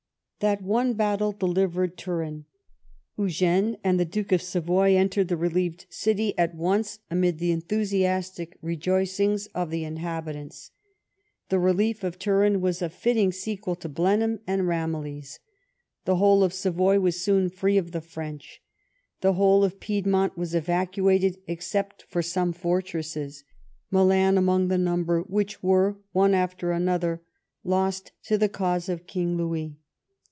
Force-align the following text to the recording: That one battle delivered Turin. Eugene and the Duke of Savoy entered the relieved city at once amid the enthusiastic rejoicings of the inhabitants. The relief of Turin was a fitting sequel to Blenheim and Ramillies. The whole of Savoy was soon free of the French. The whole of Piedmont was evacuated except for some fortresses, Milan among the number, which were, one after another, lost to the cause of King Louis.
That 0.41 0.63
one 0.63 0.95
battle 0.95 1.33
delivered 1.33 1.97
Turin. 1.99 2.45
Eugene 3.15 3.77
and 3.83 3.99
the 3.99 4.05
Duke 4.05 4.31
of 4.31 4.41
Savoy 4.41 4.95
entered 4.95 5.27
the 5.27 5.37
relieved 5.37 5.85
city 5.91 6.35
at 6.35 6.55
once 6.55 6.97
amid 7.11 7.37
the 7.37 7.51
enthusiastic 7.51 8.57
rejoicings 8.59 9.45
of 9.53 9.69
the 9.69 9.83
inhabitants. 9.83 10.71
The 11.49 11.59
relief 11.59 12.03
of 12.03 12.17
Turin 12.17 12.59
was 12.59 12.81
a 12.81 12.89
fitting 12.89 13.31
sequel 13.31 13.75
to 13.75 13.87
Blenheim 13.87 14.39
and 14.47 14.63
Ramillies. 14.67 15.37
The 16.05 16.15
whole 16.15 16.43
of 16.43 16.53
Savoy 16.55 16.99
was 16.99 17.21
soon 17.21 17.47
free 17.47 17.77
of 17.77 17.91
the 17.91 18.01
French. 18.01 18.63
The 19.19 19.33
whole 19.33 19.63
of 19.63 19.79
Piedmont 19.79 20.39
was 20.39 20.55
evacuated 20.55 21.37
except 21.45 22.01
for 22.09 22.23
some 22.23 22.51
fortresses, 22.51 23.43
Milan 23.91 24.39
among 24.39 24.69
the 24.69 24.79
number, 24.79 25.21
which 25.21 25.61
were, 25.61 25.97
one 26.13 26.33
after 26.33 26.71
another, 26.71 27.21
lost 27.63 28.11
to 28.23 28.39
the 28.39 28.49
cause 28.49 28.89
of 28.89 29.05
King 29.05 29.37
Louis. 29.37 29.77